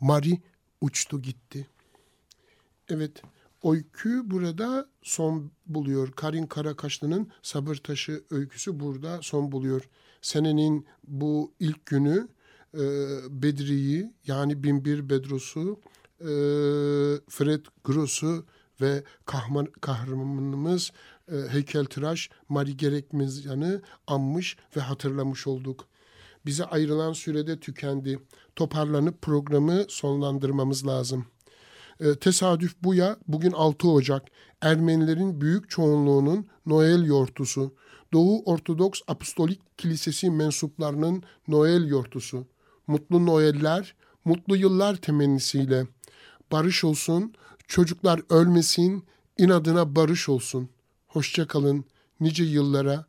Mari 0.00 0.42
uçtu 0.80 1.22
gitti. 1.22 1.66
Evet, 2.88 3.22
öykü 3.64 4.30
burada 4.30 4.88
son 5.02 5.50
buluyor. 5.66 6.12
Karin 6.12 6.46
Karakaşlı'nın 6.46 7.30
Sabır 7.42 7.74
Taşı 7.76 8.24
öyküsü 8.30 8.80
burada 8.80 9.22
son 9.22 9.52
buluyor. 9.52 9.88
Senenin 10.22 10.86
bu 11.06 11.52
ilk 11.60 11.86
günü 11.86 12.28
e, 12.74 12.80
Bedri'yi 13.42 14.12
yani 14.26 14.62
Binbir 14.62 15.10
Bedros'u, 15.10 15.80
e, 16.20 16.30
Fred 17.28 17.66
Gross'u 17.84 18.46
ve 18.80 19.04
kahraman, 19.24 19.66
kahramanımız 19.66 20.92
e, 21.32 21.48
heykeltıraş 21.48 22.30
Mari 22.48 22.76
Gerekmezyan'ı 22.76 23.82
anmış 24.06 24.56
ve 24.76 24.80
hatırlamış 24.80 25.46
olduk. 25.46 25.86
Bize 26.46 26.64
ayrılan 26.64 27.12
sürede 27.12 27.60
tükendi. 27.60 28.18
Toparlanıp 28.56 29.22
programı 29.22 29.84
sonlandırmamız 29.88 30.86
lazım. 30.86 31.26
E, 32.00 32.14
tesadüf 32.14 32.74
bu 32.82 32.94
ya 32.94 33.16
bugün 33.28 33.52
6 33.52 33.90
Ocak 33.90 34.22
Ermenilerin 34.60 35.40
büyük 35.40 35.70
çoğunluğunun 35.70 36.46
Noel 36.66 37.04
yortusu. 37.04 37.74
Doğu 38.12 38.42
Ortodoks 38.44 39.00
Apostolik 39.06 39.78
Kilisesi 39.78 40.30
mensuplarının 40.30 41.22
Noel 41.48 41.86
yortusu. 41.86 42.46
Mutlu 42.86 43.26
Noeller, 43.26 43.94
mutlu 44.24 44.56
yıllar 44.56 44.96
temennisiyle. 44.96 45.86
Barış 46.52 46.84
olsun, 46.84 47.34
çocuklar 47.68 48.20
ölmesin, 48.30 49.04
inadına 49.38 49.96
barış 49.96 50.28
olsun. 50.28 50.68
Hoşça 51.08 51.46
kalın, 51.46 51.84
nice 52.20 52.44
yıllara. 52.44 53.04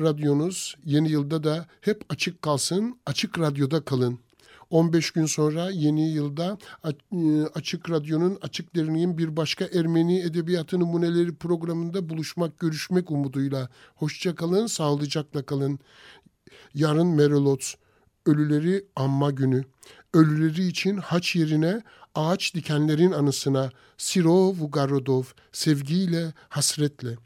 Radyonuz 0.00 0.76
yeni 0.84 1.10
yılda 1.10 1.44
da 1.44 1.66
hep 1.80 2.04
açık 2.08 2.42
kalsın, 2.42 2.98
açık 3.06 3.38
radyoda 3.38 3.84
kalın. 3.84 4.18
15 4.70 5.10
gün 5.10 5.26
sonra 5.26 5.70
yeni 5.70 6.10
yılda 6.10 6.58
e, 7.12 7.42
Açık 7.54 7.90
Radyo'nun 7.90 8.38
Açık 8.42 8.76
Derneğin 8.76 9.18
bir 9.18 9.36
başka 9.36 9.64
Ermeni 9.64 10.20
Edebiyatı 10.20 10.80
Numuneleri 10.80 11.34
programında 11.34 12.08
buluşmak, 12.08 12.58
görüşmek 12.58 13.10
umuduyla. 13.10 13.68
Hoşça 13.94 14.34
kalın, 14.34 14.66
sağlıcakla 14.66 15.46
kalın. 15.46 15.78
Yarın 16.74 17.06
Merelot, 17.06 17.74
Ölüleri 18.26 18.84
Anma 18.96 19.30
Günü. 19.30 19.64
Ölüleri 20.14 20.66
için 20.66 20.96
haç 20.96 21.36
yerine 21.36 21.82
ağaç 22.14 22.54
dikenlerin 22.54 23.12
anısına 23.12 23.70
Siro 23.98 24.48
Vugarodov 24.48 25.24
sevgiyle, 25.52 26.32
hasretle. 26.48 27.25